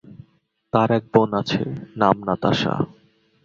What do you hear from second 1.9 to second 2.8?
নাম নাতাশা।